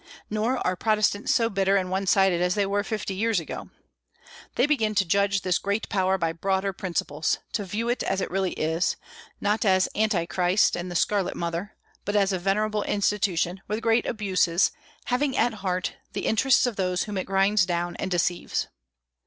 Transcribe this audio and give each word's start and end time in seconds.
Nor 0.31 0.57
are 0.65 0.75
Protestants 0.75 1.31
so 1.31 1.47
bitter 1.47 1.77
and 1.77 1.91
one 1.91 2.07
sided 2.07 2.41
as 2.41 2.55
they 2.55 2.65
were 2.65 2.83
fifty 2.83 3.13
years 3.13 3.39
ago. 3.39 3.69
They 4.55 4.65
begin 4.65 4.95
to 4.95 5.05
judge 5.05 5.41
this 5.41 5.59
great 5.59 5.87
power 5.89 6.17
by 6.17 6.31
broader 6.31 6.73
principles; 6.73 7.37
to 7.53 7.63
view 7.63 7.87
it 7.87 8.01
as 8.01 8.19
it 8.19 8.31
really 8.31 8.53
is, 8.53 8.97
not 9.39 9.63
as 9.63 9.87
"Antichrist" 9.93 10.75
and 10.75 10.89
the 10.89 10.95
"scarlet 10.95 11.35
mother," 11.35 11.75
but 12.03 12.15
as 12.15 12.33
a 12.33 12.39
venerable 12.39 12.81
institution, 12.81 13.61
with 13.67 13.83
great 13.83 14.07
abuses, 14.07 14.71
having 15.05 15.37
at 15.37 15.53
heart 15.61 15.93
the 16.13 16.25
interests 16.25 16.65
of 16.65 16.77
those 16.77 17.03
whom 17.03 17.15
it 17.15 17.25
grinds 17.25 17.67
down 17.67 17.95
and 17.97 18.09
deceives. 18.09 18.69